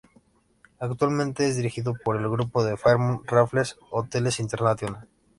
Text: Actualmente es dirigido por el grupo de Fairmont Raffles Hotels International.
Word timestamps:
Actualmente 0.79 1.47
es 1.47 1.57
dirigido 1.57 1.93
por 1.93 2.17
el 2.17 2.27
grupo 2.27 2.63
de 2.63 2.75
Fairmont 2.75 3.21
Raffles 3.29 3.77
Hotels 3.91 4.39
International. 4.39 5.07